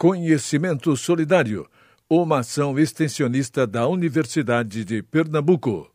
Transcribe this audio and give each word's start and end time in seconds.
Conhecimento 0.00 0.96
Solidário, 0.96 1.68
uma 2.08 2.38
ação 2.38 2.78
extensionista 2.78 3.66
da 3.66 3.86
Universidade 3.86 4.82
de 4.82 5.02
Pernambuco. 5.02 5.94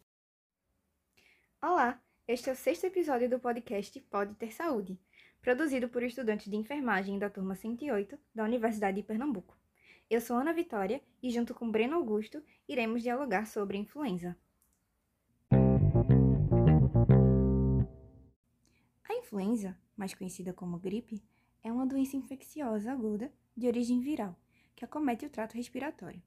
Olá, 1.60 2.00
este 2.28 2.52
é 2.52 2.54
o 2.54 2.56
sexto 2.56 2.84
episódio 2.84 3.28
do 3.28 3.40
podcast 3.40 4.00
Pode 4.02 4.36
Ter 4.36 4.54
Saúde, 4.54 5.00
produzido 5.42 5.90
por 5.90 6.04
estudantes 6.04 6.48
de 6.48 6.56
enfermagem 6.56 7.18
da 7.18 7.32
turma 7.32 7.56
108 7.56 8.16
da 8.32 8.44
Universidade 8.44 8.98
de 8.98 9.02
Pernambuco. 9.02 9.58
Eu 10.08 10.22
sou 10.22 10.38
Ana 10.38 10.54
Vitória 10.54 11.02
e, 11.24 11.32
junto 11.32 11.56
com 11.56 11.72
Breno 11.72 11.96
Augusto, 11.96 12.44
iremos 12.70 13.02
dialogar 13.02 13.48
sobre 13.48 13.76
influenza. 13.76 14.38
A 19.10 19.16
influenza, 19.16 19.76
mais 19.98 20.14
conhecida 20.14 20.54
como 20.54 20.78
gripe, 20.78 21.24
é 21.64 21.72
uma 21.72 21.88
doença 21.88 22.16
infecciosa 22.16 22.92
aguda 22.92 23.34
de 23.56 23.68
origem 23.68 24.00
viral 24.00 24.36
que 24.76 24.84
acomete 24.84 25.26
o 25.26 25.30
trato 25.30 25.56
respiratório. 25.56 26.22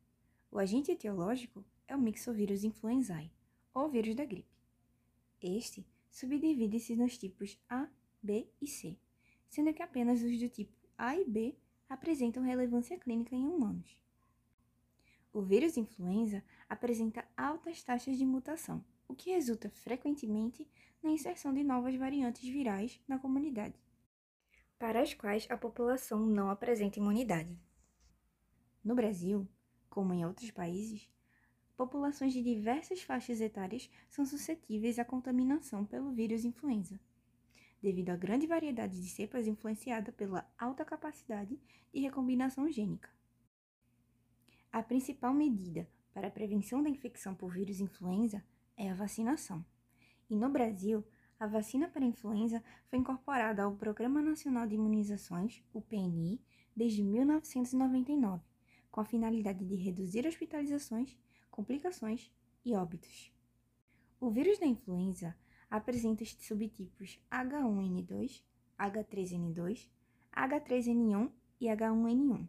O 0.50 0.58
agente 0.58 0.90
etiológico 0.90 1.64
é 1.86 1.94
o 1.94 2.00
mixovírus 2.00 2.64
influenzae, 2.64 3.30
ou 3.74 3.88
vírus 3.88 4.14
da 4.14 4.24
gripe. 4.24 4.56
Este 5.40 5.86
subdivide-se 6.10 6.96
nos 6.96 7.18
tipos 7.18 7.58
A, 7.68 7.86
B 8.22 8.48
e 8.60 8.66
C, 8.66 8.96
sendo 9.48 9.72
que 9.74 9.82
apenas 9.82 10.22
os 10.22 10.38
do 10.38 10.48
tipo 10.48 10.72
A 10.96 11.16
e 11.16 11.24
B 11.24 11.54
apresentam 11.88 12.42
relevância 12.42 12.98
clínica 12.98 13.36
em 13.36 13.46
humanos. 13.46 13.98
O 15.32 15.42
vírus 15.42 15.76
influenza 15.76 16.42
apresenta 16.68 17.28
altas 17.36 17.82
taxas 17.82 18.16
de 18.16 18.24
mutação, 18.24 18.82
o 19.06 19.14
que 19.14 19.30
resulta 19.30 19.68
frequentemente 19.68 20.66
na 21.02 21.10
inserção 21.10 21.52
de 21.52 21.62
novas 21.62 21.94
variantes 21.94 22.48
virais 22.48 23.00
na 23.06 23.18
comunidade 23.18 23.78
para 24.78 25.02
as 25.02 25.12
quais 25.12 25.46
a 25.50 25.56
população 25.56 26.24
não 26.24 26.50
apresenta 26.50 26.98
imunidade. 26.98 27.58
No 28.84 28.94
Brasil, 28.94 29.46
como 29.90 30.14
em 30.14 30.24
outros 30.24 30.50
países, 30.52 31.10
populações 31.76 32.32
de 32.32 32.42
diversas 32.42 33.02
faixas 33.02 33.40
etárias 33.40 33.90
são 34.08 34.24
suscetíveis 34.24 34.98
à 34.98 35.04
contaminação 35.04 35.84
pelo 35.84 36.12
vírus 36.12 36.44
influenza, 36.44 36.98
devido 37.82 38.10
à 38.10 38.16
grande 38.16 38.46
variedade 38.46 39.00
de 39.00 39.08
cepas 39.08 39.46
influenciada 39.46 40.12
pela 40.12 40.48
alta 40.56 40.84
capacidade 40.84 41.58
de 41.92 42.00
recombinação 42.00 42.70
gênica. 42.70 43.10
A 44.70 44.82
principal 44.82 45.34
medida 45.34 45.88
para 46.12 46.28
a 46.28 46.30
prevenção 46.30 46.82
da 46.82 46.88
infecção 46.90 47.34
por 47.34 47.52
vírus 47.52 47.80
influenza 47.80 48.44
é 48.76 48.90
a 48.90 48.94
vacinação. 48.94 49.64
E 50.30 50.36
no 50.36 50.48
Brasil, 50.48 51.04
a 51.38 51.46
vacina 51.46 51.88
para 51.88 52.04
a 52.04 52.08
influenza 52.08 52.62
foi 52.88 52.98
incorporada 52.98 53.62
ao 53.62 53.76
Programa 53.76 54.20
Nacional 54.20 54.66
de 54.66 54.74
Imunizações, 54.74 55.62
o 55.72 55.80
PNI, 55.80 56.40
desde 56.74 57.02
1999, 57.02 58.42
com 58.90 59.00
a 59.00 59.04
finalidade 59.04 59.64
de 59.64 59.76
reduzir 59.76 60.26
hospitalizações, 60.26 61.16
complicações 61.50 62.30
e 62.64 62.74
óbitos. 62.74 63.32
O 64.20 64.30
vírus 64.30 64.58
da 64.58 64.66
influenza 64.66 65.36
apresenta 65.70 66.24
os 66.24 66.32
subtipos 66.40 67.20
H1N2, 67.30 68.42
H3N2, 68.76 69.88
H3N1 70.34 71.30
e 71.60 71.66
H1N1. 71.66 72.48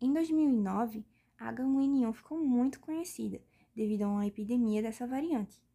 Em 0.00 0.12
2009, 0.12 1.04
a 1.38 1.52
H1N1 1.52 2.12
ficou 2.12 2.44
muito 2.44 2.80
conhecida 2.80 3.40
devido 3.74 4.02
a 4.02 4.08
uma 4.08 4.26
epidemia 4.26 4.82
dessa 4.82 5.06
variante. 5.06 5.67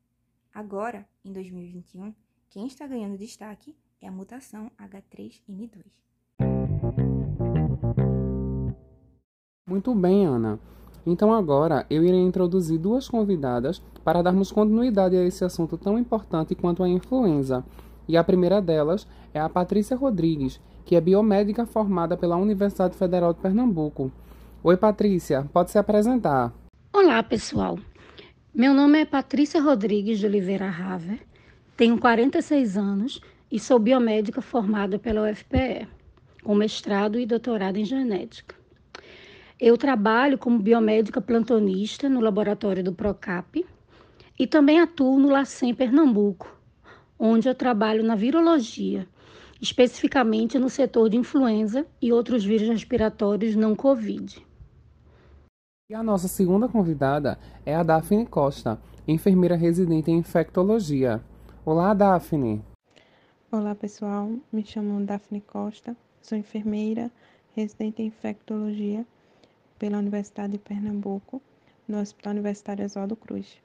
Agora, 0.54 1.04
em 1.26 1.34
2021, 1.34 2.14
quem 2.52 2.68
está 2.68 2.86
ganhando 2.86 3.18
destaque 3.18 3.76
é 4.00 4.08
a 4.08 4.12
mutação 4.12 4.70
H3N2. 4.80 5.84
Muito 9.68 9.96
bem, 9.96 10.28
Ana. 10.28 10.60
Então 11.08 11.34
agora 11.34 11.88
eu 11.90 12.04
irei 12.04 12.20
introduzir 12.20 12.78
duas 12.78 13.10
convidadas 13.10 13.80
para 14.04 14.22
darmos 14.22 14.52
continuidade 14.52 15.18
a 15.18 15.24
esse 15.24 15.44
assunto 15.44 15.76
tão 15.76 15.98
importante 15.98 16.54
quanto 16.54 16.84
a 16.84 16.88
influenza. 16.88 17.66
E 18.08 18.16
a 18.16 18.24
primeira 18.24 18.62
delas 18.62 19.08
é 19.34 19.40
a 19.40 19.50
Patrícia 19.50 19.98
Rodrigues, 19.98 20.62
que 20.86 20.96
é 20.96 21.02
biomédica 21.02 21.66
formada 21.66 22.16
pela 22.16 22.38
Universidade 22.38 22.96
Federal 22.96 23.34
de 23.34 23.40
Pernambuco. 23.40 24.12
Oi, 24.64 24.78
Patrícia, 24.78 25.50
pode 25.52 25.72
se 25.72 25.80
apresentar. 25.80 26.54
Olá, 26.94 27.24
pessoal. 27.24 27.80
Meu 28.56 28.72
nome 28.72 29.00
é 29.00 29.06
Patrícia 29.06 29.60
Rodrigues 29.60 30.20
de 30.20 30.28
Oliveira 30.28 30.70
Raver, 30.70 31.20
tenho 31.76 31.98
46 31.98 32.78
anos 32.78 33.20
e 33.52 33.60
sou 33.60 33.80
biomédica 33.80 34.44
formada 34.44 35.00
pela 35.00 35.28
UFPE, 35.28 35.88
com 36.44 36.54
mestrado 36.54 37.20
e 37.20 37.26
doutorado 37.26 37.78
em 37.78 37.84
genética. 37.84 38.56
Eu 39.60 39.76
trabalho 39.76 40.38
como 40.38 40.60
biomédica 40.60 41.20
plantonista 41.20 42.08
no 42.08 42.20
laboratório 42.20 42.84
do 42.84 42.94
Procap 42.94 43.66
e 44.38 44.46
também 44.46 44.80
atuo 44.80 45.18
no 45.18 45.32
LACEN 45.32 45.74
Pernambuco, 45.74 46.56
onde 47.18 47.50
eu 47.50 47.56
trabalho 47.56 48.04
na 48.04 48.14
virologia, 48.14 49.08
especificamente 49.60 50.60
no 50.60 50.70
setor 50.70 51.10
de 51.10 51.18
influenza 51.18 51.88
e 52.00 52.14
outros 52.14 52.46
vírus 52.46 52.70
respiratórios 52.70 53.56
não 53.56 53.76
Covid. 53.76 54.46
E 55.94 55.96
a 55.96 56.02
nossa 56.02 56.28
segunda 56.28 56.68
convidada 56.68 57.38
é 57.64 57.76
a 57.76 57.84
Daphne 57.84 58.26
Costa, 58.26 58.82
enfermeira 59.08 59.56
residente 59.56 60.10
em 60.10 60.18
infectologia. 60.18 61.22
Olá, 61.64 61.94
Daphne. 61.94 62.64
Olá, 63.52 63.76
pessoal. 63.76 64.32
Me 64.52 64.66
chamo 64.66 65.06
Daphne 65.06 65.40
Costa, 65.40 65.96
sou 66.20 66.36
enfermeira 66.36 67.12
residente 67.56 68.02
em 68.02 68.08
infectologia 68.08 69.06
pela 69.78 70.00
Universidade 70.00 70.54
de 70.54 70.58
Pernambuco, 70.58 71.40
no 71.88 72.00
Hospital 72.00 72.34
Universitário 72.34 72.84
Oswaldo 72.84 73.16
Cruz. 73.16 73.62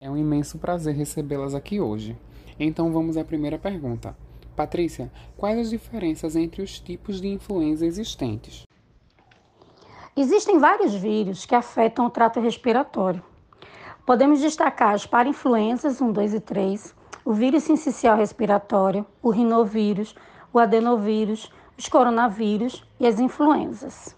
É 0.00 0.10
um 0.10 0.16
imenso 0.16 0.56
prazer 0.56 0.94
recebê-las 0.94 1.54
aqui 1.54 1.78
hoje. 1.78 2.16
Então 2.58 2.90
vamos 2.90 3.18
à 3.18 3.24
primeira 3.24 3.58
pergunta. 3.58 4.16
Patrícia, 4.56 5.12
quais 5.36 5.58
as 5.58 5.68
diferenças 5.68 6.36
entre 6.36 6.62
os 6.62 6.80
tipos 6.80 7.20
de 7.20 7.28
influenza 7.28 7.84
existentes? 7.84 8.64
Existem 10.14 10.58
vários 10.58 10.94
vírus 10.94 11.46
que 11.46 11.54
afetam 11.54 12.04
o 12.04 12.10
trato 12.10 12.38
respiratório. 12.38 13.24
Podemos 14.04 14.40
destacar 14.40 14.92
as 14.92 15.06
parainfluenzas 15.06 16.02
1, 16.02 16.12
2 16.12 16.34
e 16.34 16.40
3, 16.40 16.94
o 17.24 17.32
vírus 17.32 17.62
sincicial 17.62 18.18
respiratório, 18.18 19.06
o 19.22 19.30
rinovírus, 19.30 20.14
o 20.52 20.58
adenovírus, 20.58 21.50
os 21.78 21.88
coronavírus 21.88 22.84
e 23.00 23.06
as 23.06 23.18
influenzas. 23.18 24.14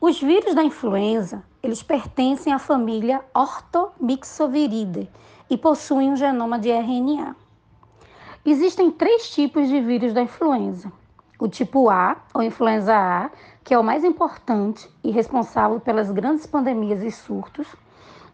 Os 0.00 0.18
vírus 0.18 0.54
da 0.54 0.64
influenza, 0.64 1.44
eles 1.62 1.82
pertencem 1.82 2.50
à 2.50 2.58
família 2.58 3.22
Orthomyxoviridae 3.34 5.10
e 5.50 5.58
possuem 5.58 6.10
um 6.10 6.16
genoma 6.16 6.58
de 6.58 6.70
RNA. 6.70 7.36
Existem 8.42 8.90
três 8.90 9.28
tipos 9.28 9.68
de 9.68 9.82
vírus 9.82 10.14
da 10.14 10.22
influenza: 10.22 10.90
o 11.38 11.46
tipo 11.46 11.90
A, 11.90 12.16
ou 12.32 12.42
influenza 12.42 12.94
A, 12.94 13.30
que 13.64 13.72
é 13.72 13.78
o 13.78 13.82
mais 13.82 14.04
importante 14.04 14.88
e 15.02 15.10
responsável 15.10 15.80
pelas 15.80 16.10
grandes 16.10 16.46
pandemias 16.46 17.02
e 17.02 17.10
surtos. 17.10 17.66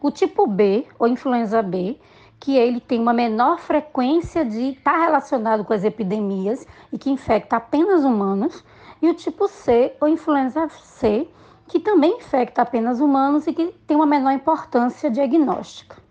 O 0.01 0.11
tipo 0.11 0.45
B, 0.45 0.85
ou 0.99 1.07
influenza 1.07 1.61
B, 1.61 1.97
que 2.37 2.57
ele 2.57 2.81
tem 2.81 2.99
uma 2.99 3.13
menor 3.13 3.59
frequência 3.59 4.43
de 4.43 4.71
estar 4.71 4.97
relacionado 4.97 5.63
com 5.63 5.71
as 5.71 5.85
epidemias 5.85 6.67
e 6.91 6.97
que 6.97 7.09
infecta 7.09 7.55
apenas 7.55 8.03
humanos. 8.03 8.63
E 9.01 9.09
o 9.09 9.13
tipo 9.13 9.47
C, 9.47 9.95
ou 10.01 10.07
influenza 10.07 10.67
C, 10.69 11.27
que 11.67 11.79
também 11.79 12.17
infecta 12.17 12.63
apenas 12.63 12.99
humanos 12.99 13.47
e 13.47 13.53
que 13.53 13.73
tem 13.87 13.95
uma 13.95 14.05
menor 14.05 14.33
importância 14.33 15.09
diagnóstica. 15.09 16.01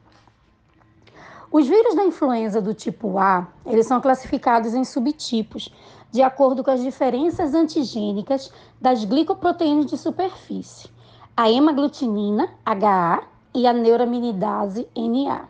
Os 1.53 1.67
vírus 1.67 1.97
da 1.97 2.05
influenza 2.05 2.63
do 2.63 2.73
tipo 2.73 3.19
A, 3.19 3.49
eles 3.67 3.87
são 3.87 4.01
classificados 4.01 4.73
em 4.73 4.85
subtipos, 4.85 5.75
de 6.11 6.23
acordo 6.23 6.65
com 6.65 6.71
as 6.71 6.83
diferenças 6.83 7.55
antigênicas 7.55 8.53
das 8.81 9.05
glicoproteínas 9.05 9.87
de 9.87 9.97
superfície, 9.97 10.91
a 11.37 11.51
hemaglutinina, 11.51 12.51
HA, 12.65 13.23
e 13.55 13.67
a 13.67 13.73
neuraminidase, 13.73 14.89
NA. 14.97 15.49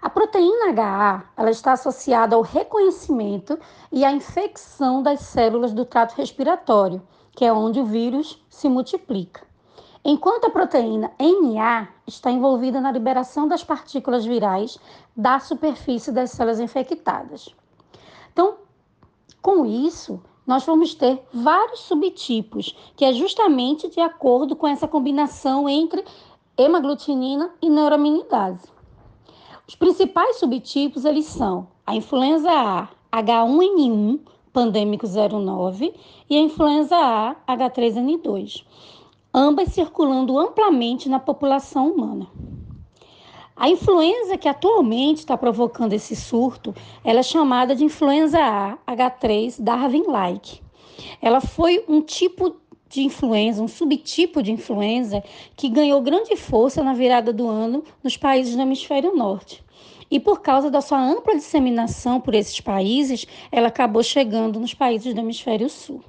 A 0.00 0.08
proteína 0.08 0.72
HA 0.72 1.24
ela 1.36 1.50
está 1.50 1.72
associada 1.72 2.36
ao 2.36 2.42
reconhecimento 2.42 3.58
e 3.90 4.04
à 4.04 4.12
infecção 4.12 5.02
das 5.02 5.20
células 5.20 5.72
do 5.72 5.84
trato 5.84 6.14
respiratório, 6.14 7.02
que 7.32 7.44
é 7.44 7.52
onde 7.52 7.80
o 7.80 7.84
vírus 7.84 8.40
se 8.48 8.68
multiplica. 8.68 9.46
Enquanto 10.04 10.46
a 10.46 10.50
proteína 10.50 11.10
NA 11.18 11.88
está 12.06 12.30
envolvida 12.30 12.80
na 12.80 12.92
liberação 12.92 13.48
das 13.48 13.64
partículas 13.64 14.24
virais 14.24 14.78
da 15.16 15.40
superfície 15.40 16.12
das 16.12 16.30
células 16.30 16.60
infectadas. 16.60 17.54
Então, 18.32 18.56
com 19.48 19.64
isso, 19.64 20.20
nós 20.46 20.66
vamos 20.66 20.94
ter 20.94 21.22
vários 21.32 21.80
subtipos, 21.80 22.76
que 22.94 23.02
é 23.02 23.14
justamente 23.14 23.88
de 23.88 23.98
acordo 23.98 24.54
com 24.54 24.68
essa 24.68 24.86
combinação 24.86 25.66
entre 25.66 26.04
hemaglutinina 26.54 27.50
e 27.62 27.70
neuraminidase. 27.70 28.68
Os 29.66 29.74
principais 29.74 30.36
subtipos 30.36 31.06
eles 31.06 31.24
são 31.24 31.66
a 31.86 31.96
influenza 31.96 32.50
A 32.50 32.90
H1N1, 33.10 34.20
pandêmico 34.52 35.06
09 35.06 35.94
e 36.28 36.36
a 36.36 36.40
influenza 36.40 36.94
A 36.98 37.34
H3N2, 37.48 38.66
ambas 39.32 39.70
circulando 39.70 40.38
amplamente 40.38 41.08
na 41.08 41.18
população 41.18 41.90
humana. 41.90 42.26
A 43.58 43.68
influenza 43.68 44.38
que 44.38 44.48
atualmente 44.48 45.18
está 45.18 45.36
provocando 45.36 45.92
esse 45.92 46.14
surto, 46.14 46.72
ela 47.02 47.18
é 47.18 47.22
chamada 47.24 47.74
de 47.74 47.84
influenza 47.84 48.38
A 48.38 48.78
H3 48.86 49.60
Darwin-like. 49.60 50.60
Ela 51.20 51.40
foi 51.40 51.84
um 51.88 52.00
tipo 52.00 52.56
de 52.88 53.02
influenza, 53.02 53.60
um 53.60 53.66
subtipo 53.66 54.42
de 54.42 54.52
influenza 54.52 55.24
que 55.56 55.68
ganhou 55.68 56.00
grande 56.00 56.36
força 56.36 56.84
na 56.84 56.94
virada 56.94 57.32
do 57.32 57.48
ano 57.48 57.82
nos 58.02 58.16
países 58.16 58.54
do 58.54 58.62
hemisfério 58.62 59.16
norte. 59.16 59.64
E 60.08 60.20
por 60.20 60.40
causa 60.40 60.70
da 60.70 60.80
sua 60.80 61.02
ampla 61.04 61.34
disseminação 61.34 62.20
por 62.20 62.34
esses 62.34 62.60
países, 62.60 63.26
ela 63.50 63.68
acabou 63.68 64.04
chegando 64.04 64.60
nos 64.60 64.72
países 64.72 65.12
do 65.12 65.20
hemisfério 65.20 65.68
sul. 65.68 66.02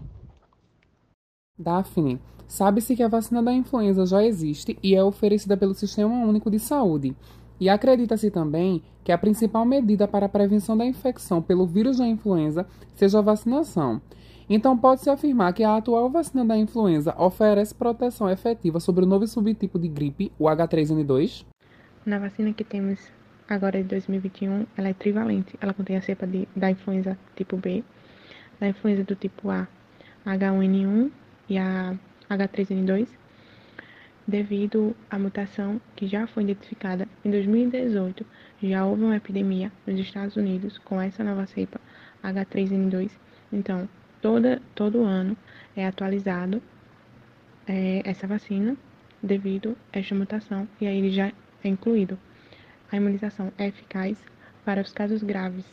Daphne, 1.58 2.20
sabe-se 2.48 2.96
que 2.96 3.04
a 3.04 3.10
vacina 3.10 3.44
da 3.44 3.52
influenza 3.52 4.06
já 4.06 4.24
existe 4.24 4.78
e 4.82 4.96
é 4.96 5.04
oferecida 5.04 5.58
pelo 5.58 5.74
Sistema 5.74 6.16
Único 6.26 6.50
de 6.50 6.60
Saúde. 6.60 7.14
E 7.60 7.68
acredita-se 7.70 8.32
também 8.32 8.82
que 9.04 9.12
a 9.12 9.18
principal 9.18 9.66
medida 9.66 10.08
para 10.08 10.28
a 10.28 10.30
prevenção 10.30 10.78
da 10.78 10.86
infecção 10.86 11.42
pelo 11.42 11.68
vírus 11.68 11.98
da 11.98 12.08
influenza 12.08 12.66
seja 12.96 13.20
a 13.20 13.22
vacinação. 13.22 14.02
Então, 14.50 14.76
pode-se 14.76 15.10
afirmar 15.10 15.54
que 15.54 15.64
a 15.64 15.76
atual 15.76 16.10
vacina 16.10 16.44
da 16.44 16.58
influenza 16.58 17.14
oferece 17.18 17.76
proteção 17.76 18.30
efetiva 18.30 18.80
sobre 18.80 19.04
o 19.04 19.08
novo 19.08 19.28
subtipo 19.28 19.78
de 19.78 19.88
gripe, 19.88 20.32
o 20.40 20.46
H3N2? 20.46 21.46
Na 22.06 22.18
vacina 22.18 22.52
que 22.54 22.64
temos 22.64 23.00
agora 23.48 23.82
de 23.82 23.88
2021, 23.90 24.66
ela 24.76 24.90
é 24.90 24.94
trivalente. 24.94 25.56
Ela 25.62 25.74
contém 25.74 25.98
a 25.98 26.02
cepa 26.02 26.26
de, 26.26 26.48
da 26.56 26.72
influenza 26.72 27.18
tipo 27.36 27.58
B, 27.58 27.84
da 28.60 28.68
influenza 28.68 29.04
do 29.04 29.16
tipo 29.16 29.50
A, 29.50 29.68
H1N1 30.26 31.12
e 31.50 31.58
a 31.58 31.96
H3N2, 32.30 33.08
devido 34.30 34.96
à 35.10 35.18
mutação 35.18 35.82
que 35.96 36.08
já 36.08 36.28
foi 36.28 36.44
identificada 36.44 37.08
em 37.26 37.32
2018. 37.32 38.26
Já 38.62 38.86
houve 38.86 39.04
uma 39.04 39.16
epidemia 39.16 39.72
nos 39.86 40.00
Estados 40.00 40.36
Unidos 40.36 40.78
com 40.78 41.02
essa 41.02 41.24
nova 41.24 41.46
cepa 41.48 41.82
H3N2. 42.24 43.12
Então, 43.52 43.90
toda, 44.22 44.62
todo 44.76 45.04
ano 45.04 45.36
é 45.76 45.86
atualizado 45.88 46.62
é, 47.68 48.02
essa 48.06 48.28
vacina 48.28 48.78
devido 49.22 49.76
a 49.92 50.00
esta 50.00 50.16
mutação 50.16 50.68
e 50.80 50.88
aí 50.88 50.98
ele 50.98 51.12
já 51.12 51.32
é 51.64 51.68
incluído. 51.68 52.18
A 52.92 52.98
imunização 52.98 53.52
é 53.58 53.68
eficaz 53.68 54.24
para 54.64 54.82
os 54.82 54.94
casos 54.94 55.24
graves. 55.24 55.66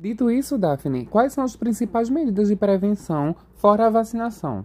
Dito 0.00 0.30
isso, 0.30 0.56
Daphne, 0.56 1.06
quais 1.06 1.32
são 1.32 1.42
as 1.42 1.56
principais 1.56 2.08
medidas 2.08 2.48
de 2.48 2.56
prevenção 2.56 3.34
fora 3.56 3.86
a 3.86 3.90
vacinação? 3.90 4.64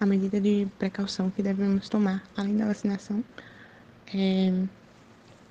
A 0.00 0.06
medida 0.06 0.40
de 0.40 0.66
precaução 0.78 1.30
que 1.30 1.42
devemos 1.42 1.88
tomar, 1.88 2.22
além 2.36 2.56
da 2.56 2.66
vacinação, 2.66 3.24
é 4.14 4.52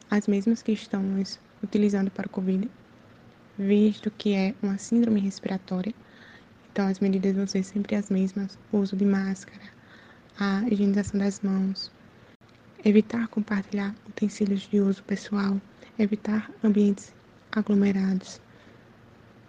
as 0.10 0.28
mesmas 0.28 0.62
que 0.62 0.72
estamos 0.72 1.40
utilizando 1.64 2.10
para 2.10 2.28
o 2.28 2.30
Covid, 2.30 2.70
visto 3.58 4.10
que 4.12 4.34
é 4.34 4.56
uma 4.62 4.78
síndrome 4.78 5.20
respiratória 5.20 5.94
então, 6.78 6.88
as 6.88 7.00
medidas 7.00 7.36
vão 7.36 7.48
ser 7.48 7.64
sempre 7.64 7.96
as 7.96 8.12
mesmas: 8.12 8.56
o 8.72 8.78
uso 8.78 8.96
de 8.96 9.04
máscara, 9.04 9.64
a 10.40 10.62
higienização 10.70 11.20
das 11.20 11.42
mãos, 11.42 11.92
evitar 12.86 13.28
compartilhar 13.30 13.96
utensílios 14.08 14.70
de 14.70 14.80
uso 14.80 15.04
pessoal, 15.06 15.60
evitar 15.98 16.52
ambientes 16.64 17.16
aglomerados. 17.52 18.40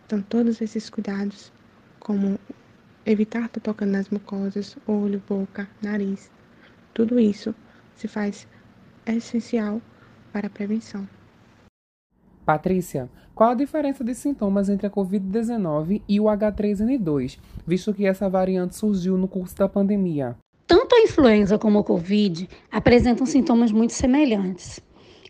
Então, 0.06 0.22
todos 0.22 0.62
esses 0.62 0.88
cuidados, 0.88 1.52
como 2.00 2.40
evitar 3.10 3.46
estar 3.46 3.60
tocando 3.60 3.92
nas 3.92 4.10
mucosas, 4.10 4.76
olho, 4.86 5.22
boca, 5.26 5.68
nariz, 5.80 6.30
tudo 6.92 7.18
isso 7.18 7.54
se 7.94 8.06
faz 8.06 8.46
essencial 9.06 9.80
para 10.32 10.46
a 10.46 10.50
prevenção. 10.50 11.08
Patrícia, 12.44 13.08
qual 13.34 13.50
a 13.50 13.54
diferença 13.54 14.04
de 14.04 14.14
sintomas 14.14 14.68
entre 14.68 14.86
a 14.86 14.90
Covid-19 14.90 16.02
e 16.08 16.20
o 16.20 16.24
H3N2, 16.24 17.38
visto 17.66 17.94
que 17.94 18.06
essa 18.06 18.28
variante 18.28 18.76
surgiu 18.76 19.16
no 19.16 19.26
curso 19.26 19.56
da 19.56 19.68
pandemia? 19.68 20.36
Tanto 20.66 20.94
a 20.94 21.00
influenza 21.00 21.58
como 21.58 21.78
a 21.78 21.84
Covid 21.84 22.48
apresentam 22.70 23.26
sintomas 23.26 23.72
muito 23.72 23.94
semelhantes: 23.94 24.80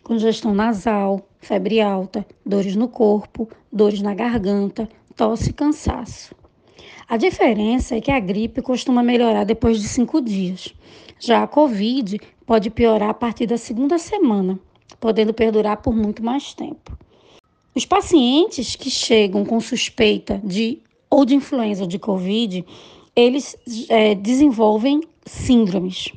congestão 0.03 0.53
nasal, 0.53 1.29
febre 1.39 1.79
alta, 1.79 2.25
dores 2.45 2.75
no 2.75 2.89
corpo, 2.89 3.47
dores 3.71 4.01
na 4.01 4.13
garganta, 4.13 4.89
tosse 5.15 5.51
e 5.51 5.53
cansaço. 5.53 6.38
A 7.09 7.17
diferença 7.17 7.95
é 7.95 8.01
que 8.01 8.11
a 8.11 8.19
gripe 8.19 8.61
costuma 8.61 9.01
melhorar 9.01 9.43
depois 9.43 9.81
de 9.81 9.87
cinco 9.87 10.21
dias. 10.21 10.75
Já 11.19 11.41
a 11.41 11.47
Covid 11.47 12.21
pode 12.45 12.69
piorar 12.69 13.09
a 13.09 13.13
partir 13.15 13.47
da 13.47 13.57
segunda 13.57 13.97
semana, 13.97 14.59
podendo 14.99 15.33
perdurar 15.33 15.77
por 15.77 15.91
muito 15.91 16.23
mais 16.23 16.53
tempo. 16.53 16.95
Os 17.73 17.83
pacientes 17.83 18.75
que 18.75 18.91
chegam 18.91 19.43
com 19.43 19.59
suspeita 19.59 20.39
de 20.43 20.77
ou 21.09 21.25
de 21.25 21.33
influenza 21.33 21.81
ou 21.81 21.87
de 21.87 21.97
Covid, 21.97 22.63
eles 23.15 23.57
é, 23.89 24.13
desenvolvem 24.13 25.01
síndromes, 25.25 26.13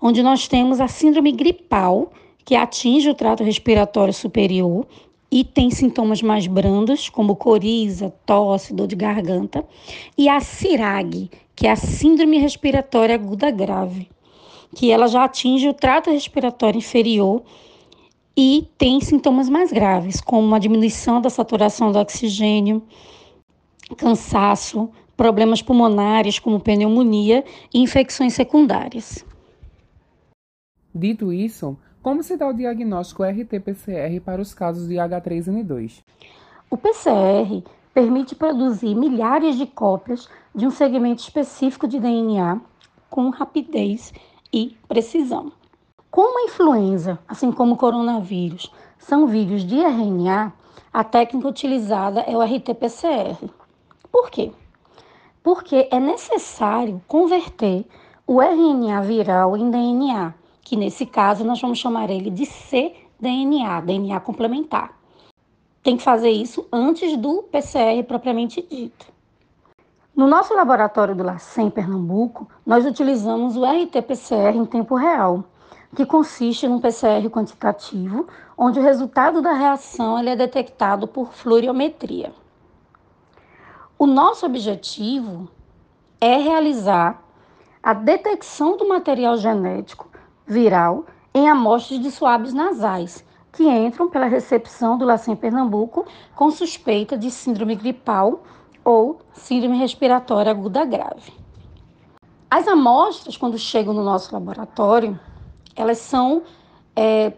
onde 0.00 0.24
nós 0.24 0.48
temos 0.48 0.80
a 0.80 0.88
síndrome 0.88 1.30
gripal, 1.30 2.12
que 2.44 2.56
atinge 2.56 3.08
o 3.08 3.14
trato 3.14 3.44
respiratório 3.44 4.12
superior 4.12 4.88
e 5.32 5.42
tem 5.42 5.70
sintomas 5.70 6.20
mais 6.20 6.46
brandos, 6.46 7.08
como 7.08 7.34
coriza, 7.34 8.12
tosse, 8.26 8.74
dor 8.74 8.86
de 8.86 8.94
garganta, 8.94 9.64
e 10.16 10.28
a 10.28 10.38
CIRAG, 10.40 11.30
que 11.56 11.66
é 11.66 11.70
a 11.70 11.76
síndrome 11.76 12.36
respiratória 12.36 13.14
aguda 13.14 13.50
grave, 13.50 14.10
que 14.76 14.90
ela 14.90 15.08
já 15.08 15.24
atinge 15.24 15.66
o 15.66 15.72
trato 15.72 16.10
respiratório 16.10 16.76
inferior 16.76 17.42
e 18.36 18.68
tem 18.76 19.00
sintomas 19.00 19.48
mais 19.48 19.72
graves, 19.72 20.20
como 20.20 20.46
uma 20.46 20.60
diminuição 20.60 21.18
da 21.18 21.30
saturação 21.30 21.90
do 21.90 21.98
oxigênio, 21.98 22.82
cansaço, 23.96 24.90
problemas 25.16 25.62
pulmonares 25.62 26.38
como 26.38 26.60
pneumonia 26.60 27.42
e 27.72 27.80
infecções 27.80 28.34
secundárias. 28.34 29.24
Dito 30.94 31.32
isso, 31.32 31.74
como 32.02 32.22
se 32.22 32.36
dá 32.36 32.48
o 32.48 32.52
diagnóstico 32.52 33.22
RT-PCR 33.22 34.20
para 34.24 34.42
os 34.42 34.52
casos 34.52 34.88
de 34.88 34.94
H3N2? 34.96 36.02
O 36.68 36.76
PCR 36.76 37.62
permite 37.94 38.34
produzir 38.34 38.94
milhares 38.94 39.56
de 39.56 39.66
cópias 39.66 40.28
de 40.54 40.66
um 40.66 40.70
segmento 40.70 41.22
específico 41.22 41.86
de 41.86 42.00
DNA 42.00 42.60
com 43.08 43.30
rapidez 43.30 44.12
e 44.52 44.76
precisão. 44.88 45.52
Como 46.10 46.40
a 46.40 46.44
influenza, 46.46 47.18
assim 47.28 47.52
como 47.52 47.74
o 47.74 47.76
coronavírus, 47.76 48.72
são 48.98 49.26
vírus 49.26 49.64
de 49.64 49.80
RNA, 49.80 50.52
a 50.92 51.04
técnica 51.04 51.48
utilizada 51.48 52.20
é 52.22 52.36
o 52.36 52.42
RT-PCR. 52.42 53.48
Por 54.10 54.30
quê? 54.30 54.52
Porque 55.42 55.88
é 55.90 56.00
necessário 56.00 57.00
converter 57.06 57.86
o 58.26 58.40
RNA 58.42 59.00
viral 59.02 59.56
em 59.56 59.70
DNA, 59.70 60.34
que 60.72 60.76
nesse 60.76 61.04
caso 61.04 61.44
nós 61.44 61.60
vamos 61.60 61.78
chamar 61.78 62.08
ele 62.08 62.30
de 62.30 62.46
cDNA, 62.46 63.82
DNA 63.82 64.18
complementar. 64.20 64.98
Tem 65.82 65.98
que 65.98 66.02
fazer 66.02 66.30
isso 66.30 66.66
antes 66.72 67.14
do 67.18 67.42
PCR 67.42 68.02
propriamente 68.08 68.62
dito. 68.62 69.04
No 70.16 70.26
nosso 70.26 70.54
laboratório 70.54 71.14
do 71.14 71.22
LACEN, 71.22 71.68
Pernambuco, 71.68 72.48
nós 72.64 72.86
utilizamos 72.86 73.54
o 73.54 73.66
RT-PCR 73.66 74.56
em 74.56 74.64
tempo 74.64 74.94
real, 74.94 75.44
que 75.94 76.06
consiste 76.06 76.66
num 76.66 76.80
PCR 76.80 77.28
quantitativo, 77.28 78.26
onde 78.56 78.80
o 78.80 78.82
resultado 78.82 79.42
da 79.42 79.52
reação 79.52 80.18
ele 80.18 80.30
é 80.30 80.36
detectado 80.36 81.06
por 81.06 81.34
fluoriometria. 81.34 82.32
O 83.98 84.06
nosso 84.06 84.46
objetivo 84.46 85.50
é 86.18 86.38
realizar 86.38 87.22
a 87.82 87.92
detecção 87.92 88.78
do 88.78 88.88
material 88.88 89.36
genético 89.36 90.11
viral 90.52 91.06
em 91.34 91.48
amostras 91.48 91.98
de 91.98 92.10
suaves 92.10 92.52
nasais, 92.52 93.24
que 93.52 93.68
entram 93.68 94.08
pela 94.08 94.26
recepção 94.26 94.96
do 94.96 95.04
LACEN 95.04 95.34
Pernambuco 95.34 96.06
com 96.34 96.50
suspeita 96.50 97.16
de 97.16 97.30
síndrome 97.30 97.74
gripal 97.74 98.42
ou 98.84 99.20
síndrome 99.32 99.78
respiratória 99.78 100.50
aguda 100.50 100.84
grave. 100.84 101.32
As 102.50 102.68
amostras, 102.68 103.36
quando 103.36 103.58
chegam 103.58 103.94
no 103.94 104.04
nosso 104.04 104.32
laboratório, 104.34 105.18
elas 105.74 105.98
são 105.98 106.42
é, 106.94 107.32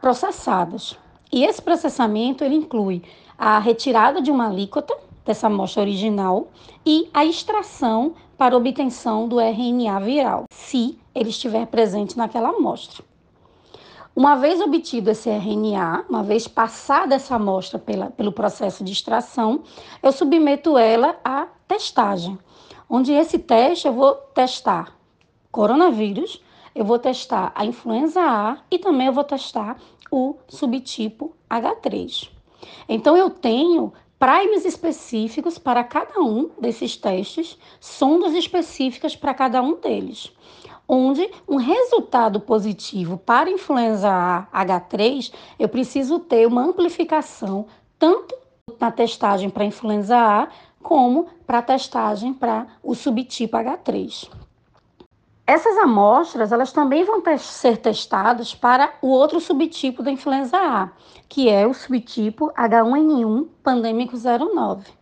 processadas. 0.00 0.98
E 1.30 1.44
esse 1.44 1.60
processamento 1.60 2.42
ele 2.42 2.54
inclui 2.54 3.02
a 3.36 3.58
retirada 3.58 4.22
de 4.22 4.30
uma 4.30 4.48
alíquota 4.48 4.96
dessa 5.24 5.48
amostra 5.48 5.82
original 5.82 6.48
e 6.84 7.10
a 7.12 7.24
extração 7.24 8.14
para 8.38 8.56
obtenção 8.56 9.26
do 9.26 9.40
RNA 9.40 9.98
viral, 9.98 10.44
se 10.48 10.96
ele 11.12 11.30
estiver 11.30 11.66
presente 11.66 12.16
naquela 12.16 12.50
amostra. 12.50 13.04
Uma 14.14 14.36
vez 14.36 14.60
obtido 14.60 15.10
esse 15.10 15.28
RNA, 15.28 16.06
uma 16.08 16.22
vez 16.22 16.46
passada 16.46 17.16
essa 17.16 17.34
amostra 17.34 17.78
pela, 17.78 18.10
pelo 18.10 18.32
processo 18.32 18.84
de 18.84 18.92
extração, 18.92 19.64
eu 20.00 20.12
submeto 20.12 20.78
ela 20.78 21.16
à 21.24 21.48
testagem, 21.66 22.38
onde 22.88 23.12
esse 23.12 23.38
teste 23.38 23.88
eu 23.88 23.92
vou 23.92 24.14
testar 24.14 24.96
coronavírus, 25.50 26.40
eu 26.74 26.84
vou 26.84 26.98
testar 26.98 27.50
a 27.56 27.64
influenza 27.64 28.20
A 28.20 28.58
e 28.70 28.78
também 28.78 29.08
eu 29.08 29.12
vou 29.12 29.24
testar 29.24 29.76
o 30.10 30.36
subtipo 30.48 31.34
H3. 31.50 32.30
Então 32.88 33.16
eu 33.16 33.30
tenho 33.30 33.92
primes 34.18 34.64
específicos 34.64 35.58
para 35.58 35.84
cada 35.84 36.20
um 36.20 36.50
desses 36.60 36.96
testes, 36.96 37.58
sondas 37.80 38.34
específicas 38.34 39.14
para 39.14 39.34
cada 39.34 39.62
um 39.62 39.74
deles 39.76 40.32
onde 40.88 41.30
um 41.46 41.56
resultado 41.56 42.40
positivo 42.40 43.18
para 43.18 43.50
influenza 43.50 44.08
A 44.10 44.64
H3, 44.64 45.30
eu 45.58 45.68
preciso 45.68 46.18
ter 46.18 46.46
uma 46.46 46.62
amplificação 46.62 47.66
tanto 47.98 48.34
na 48.80 48.90
testagem 48.90 49.50
para 49.50 49.66
influenza 49.66 50.16
A 50.16 50.48
como 50.82 51.26
para 51.46 51.60
testagem 51.60 52.32
para 52.32 52.66
o 52.82 52.94
subtipo 52.94 53.56
H3. 53.56 54.30
Essas 55.48 55.78
amostras, 55.78 56.52
elas 56.52 56.72
também 56.72 57.04
vão 57.04 57.22
ser 57.38 57.78
testadas 57.78 58.54
para 58.54 58.92
o 59.00 59.08
outro 59.08 59.40
subtipo 59.40 60.02
da 60.02 60.10
influenza 60.10 60.58
A, 60.58 60.90
que 61.26 61.48
é 61.48 61.66
o 61.66 61.72
subtipo 61.72 62.52
H1N1 62.52 63.46
pandêmico 63.62 64.14
09. 64.14 64.92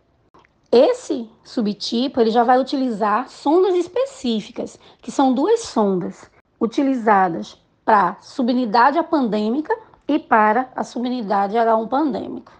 Esse 0.71 1.29
subtipo 1.43 2.21
ele 2.21 2.31
já 2.31 2.45
vai 2.45 2.61
utilizar 2.61 3.27
sondas 3.27 3.75
específicas, 3.75 4.79
que 5.01 5.11
são 5.11 5.33
duas 5.33 5.63
sondas 5.63 6.31
utilizadas 6.61 7.61
para 7.83 8.15
subunidade 8.21 9.03
pandêmica 9.03 9.77
e 10.07 10.17
para 10.17 10.71
a 10.73 10.83
subunidade 10.85 11.57
H1 11.57 11.89
pandêmico. 11.89 12.53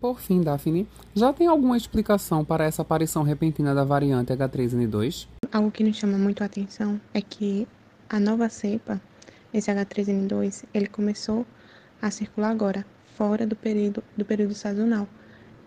Por 0.00 0.20
fim, 0.20 0.42
Daphne, 0.42 0.86
já 1.14 1.32
tem 1.32 1.46
alguma 1.46 1.76
explicação 1.78 2.44
para 2.44 2.64
essa 2.64 2.82
aparição 2.82 3.22
repentina 3.22 3.74
da 3.74 3.84
variante 3.84 4.34
H3N2? 4.34 5.26
Algo 5.54 5.70
que 5.70 5.84
nos 5.84 5.96
chama 5.96 6.18
muito 6.18 6.42
a 6.42 6.46
atenção 6.46 7.00
é 7.14 7.22
que 7.22 7.68
a 8.08 8.18
nova 8.18 8.48
cepa, 8.48 9.00
esse 9.52 9.70
H3N2, 9.70 10.64
ele 10.74 10.88
começou 10.88 11.46
a 12.02 12.10
circular 12.10 12.50
agora, 12.50 12.84
fora 13.16 13.46
do 13.46 13.54
período, 13.54 14.02
do 14.16 14.24
período 14.24 14.52
sazonal 14.52 15.06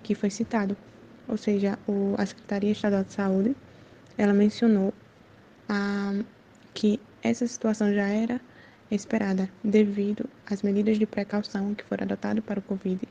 que 0.03 0.13
foi 0.13 0.29
citado, 0.29 0.75
ou 1.25 1.37
seja, 1.37 1.79
o, 1.87 2.15
a 2.17 2.25
Secretaria 2.25 2.73
Estadual 2.73 3.05
de 3.05 3.13
Saúde, 3.13 3.55
ela 4.17 4.33
mencionou 4.33 4.93
ah, 5.69 6.21
que 6.73 6.99
essa 7.23 7.47
situação 7.47 7.93
já 7.93 8.09
era 8.09 8.41
esperada 8.91 9.49
devido 9.63 10.29
às 10.45 10.63
medidas 10.63 10.99
de 10.99 11.05
precaução 11.05 11.73
que 11.73 11.85
foram 11.85 12.03
adotadas 12.03 12.43
para 12.43 12.59
o 12.59 12.63
Covid, 12.63 13.07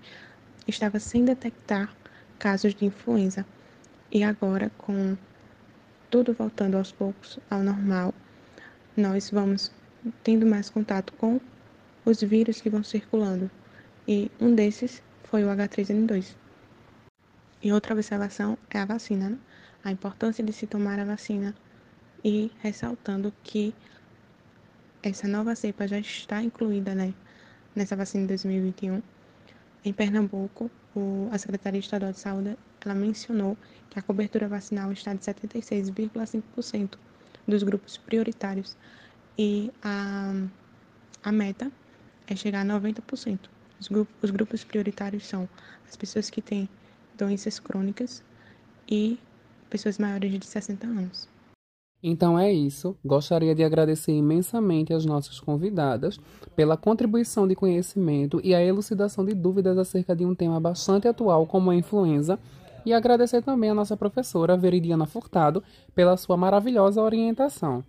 estava 0.69 1.01
sem 1.01 1.25
detectar 1.25 1.91
casos 2.39 2.75
de 2.75 2.85
influenza. 2.85 3.47
E 4.13 4.23
agora, 4.23 4.71
com 4.77 5.17
tudo 6.11 6.33
voltando 6.33 6.77
aos 6.77 6.93
poucos 6.93 7.39
ao 7.51 7.63
normal, 7.63 8.15
nós 8.97 9.31
vamos 9.31 9.73
tendo 10.23 10.47
mais 10.47 10.71
contato 10.71 11.13
com 11.15 11.41
os 12.05 12.21
vírus 12.23 12.61
que 12.61 12.71
vão 12.71 12.83
circulando. 12.83 13.51
E 14.07 14.31
um 14.41 14.55
desses 14.55 15.03
foi 15.25 15.45
o 15.45 15.49
H3N2. 15.49 16.37
E 17.63 17.73
outra 17.73 17.95
observação 17.95 18.57
é 18.71 18.79
a 18.79 18.85
vacina, 18.85 19.31
né? 19.31 19.39
a 19.83 19.91
importância 19.91 20.43
de 20.43 20.53
se 20.53 20.67
tomar 20.67 20.99
a 20.99 21.05
vacina 21.05 21.55
e 22.25 22.51
ressaltando 22.61 23.33
que 23.43 23.75
essa 25.03 25.29
nova 25.29 25.55
cepa 25.55 25.87
já 25.87 25.99
está 25.99 26.43
incluída 26.43 26.95
né, 26.95 27.15
nessa 27.75 27.95
vacina 27.95 28.23
de 28.23 28.29
2021. 28.29 29.03
Em 29.85 29.93
Pernambuco, 29.93 30.71
o, 30.95 31.29
a 31.31 31.39
Secretaria 31.39 31.81
Estadual 31.81 32.13
de 32.13 32.19
Saúde 32.19 32.57
ela 32.85 32.95
mencionou 32.95 33.57
que 33.91 33.99
a 33.99 34.03
cobertura 34.03 34.49
vacinal 34.49 34.93
está 34.93 35.13
de 35.13 35.21
76,5% 35.21 36.97
dos 37.47 37.63
grupos 37.63 37.97
prioritários 37.97 38.77
e 39.39 39.71
a, 39.83 40.33
a 41.23 41.33
meta 41.33 41.71
é 42.27 42.35
chegar 42.35 42.63
a 42.63 42.81
90%. 42.81 43.39
Os, 43.79 43.89
os 44.23 44.31
grupos 44.31 44.65
prioritários 44.65 45.27
são 45.27 45.49
as 45.89 45.97
pessoas 45.97 46.31
que 46.31 46.41
têm 46.41 46.69
doenças 47.17 47.59
crônicas 47.59 48.23
e 48.89 49.19
pessoas 49.69 49.99
maiores 49.99 50.33
de 50.33 50.47
60 50.47 50.87
anos. 50.87 51.29
Então 52.09 52.39
é 52.39 52.53
isso. 52.53 52.97
Gostaria 53.05 53.53
de 53.53 53.65
agradecer 53.65 54.13
imensamente 54.13 54.95
às 54.95 55.05
nossas 55.05 55.41
convidadas 55.41 56.21
pela 56.55 56.77
contribuição 56.77 57.49
de 57.49 57.57
conhecimento 57.57 58.41
e 58.45 58.55
a 58.55 58.63
elucidação 58.63 59.25
de 59.25 59.35
dúvidas 59.35 59.77
acerca 59.77 60.15
de 60.15 60.25
um 60.25 60.33
tema 60.33 60.61
bastante 60.61 61.09
atual 61.09 61.45
como 61.47 61.69
a 61.69 61.75
influenza. 61.75 62.39
E 62.85 62.93
agradecer 62.93 63.43
também 63.43 63.71
à 63.71 63.75
nossa 63.75 63.97
professora 63.97 64.57
Veridiana 64.57 65.05
Furtado 65.05 65.65
pela 65.97 66.17
sua 66.17 66.37
maravilhosa 66.37 67.03
orientação. 67.03 67.83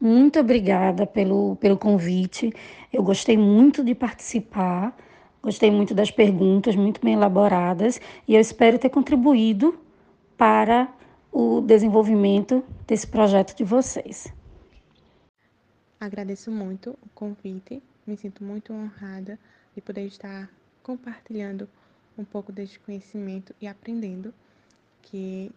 Muito 0.00 0.40
obrigada 0.40 1.06
pelo, 1.06 1.56
pelo 1.56 1.76
convite. 1.76 2.50
Eu 2.90 3.02
gostei 3.02 3.36
muito 3.36 3.84
de 3.84 3.94
participar. 3.94 4.96
Gostei 5.42 5.70
muito 5.70 5.94
das 5.94 6.10
perguntas, 6.10 6.74
muito 6.74 6.98
bem 7.04 7.12
elaboradas, 7.12 8.00
e 8.26 8.34
eu 8.34 8.40
espero 8.40 8.78
ter 8.78 8.88
contribuído 8.88 9.74
para 10.38 10.88
o 11.36 11.60
desenvolvimento 11.60 12.64
desse 12.86 13.08
projeto 13.08 13.56
de 13.56 13.64
vocês. 13.64 14.32
Agradeço 15.98 16.48
muito 16.48 16.90
o 17.02 17.08
convite, 17.12 17.82
me 18.06 18.16
sinto 18.16 18.44
muito 18.44 18.72
honrada 18.72 19.36
de 19.74 19.80
poder 19.80 20.06
estar 20.06 20.48
compartilhando 20.80 21.68
um 22.16 22.24
pouco 22.24 22.52
deste 22.52 22.78
conhecimento 22.78 23.52
e 23.60 23.66
aprendendo, 23.66 24.32
que 25.02 25.50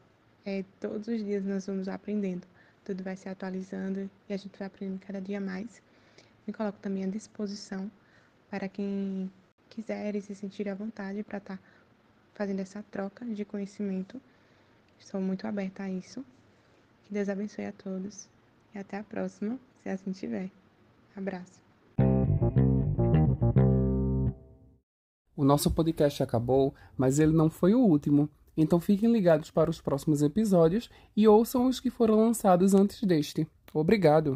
é, 0.44 0.66
todos 0.80 1.08
os 1.08 1.24
dias 1.24 1.46
nós 1.46 1.68
vamos 1.68 1.88
aprendendo, 1.88 2.48
tudo 2.84 3.04
vai 3.04 3.16
se 3.16 3.30
atualizando 3.30 4.10
e 4.28 4.34
a 4.34 4.38
gente 4.38 4.58
vai 4.58 4.66
aprendendo 4.66 5.00
cada 5.06 5.22
dia 5.22 5.40
mais. 5.40 5.80
Me 6.48 6.54
coloco 6.54 6.80
também 6.80 7.04
à 7.04 7.08
disposição 7.08 7.92
para 8.50 8.68
quem 8.68 9.32
quiserem 9.70 10.22
se 10.22 10.34
sentir 10.34 10.68
à 10.70 10.74
vontade 10.74 11.22
para 11.22 11.38
estar 11.38 11.60
fazendo 12.34 12.62
essa 12.62 12.84
troca 12.90 13.24
de 13.26 13.46
conhecimento. 13.46 14.20
Estou 15.00 15.22
muito 15.22 15.46
aberta 15.48 15.84
a 15.84 15.90
isso. 15.90 16.26
Que 17.06 17.14
Deus 17.14 17.30
abençoe 17.30 17.66
a 17.66 17.72
todos 17.72 18.28
e 18.74 18.78
até 18.78 18.98
a 18.98 19.04
próxima, 19.04 19.58
se 19.82 19.90
assim 19.90 20.12
tiver. 20.12 20.50
Abraço. 21.16 21.62
O 25.36 25.46
nosso 25.46 25.70
podcast 25.70 26.22
acabou, 26.24 26.74
mas 26.98 27.20
ele 27.20 27.32
não 27.32 27.50
foi 27.50 27.76
o 27.76 27.80
último. 27.80 28.28
Então 28.58 28.80
fiquem 28.80 29.12
ligados 29.12 29.52
para 29.52 29.70
os 29.70 29.80
próximos 29.80 30.24
episódios 30.24 30.90
e 31.16 31.28
ouçam 31.28 31.68
os 31.68 31.80
que 31.80 31.92
foram 31.92 32.16
lançados 32.16 32.74
antes 32.74 33.04
deste. 33.04 33.48
Obrigado! 33.72 34.36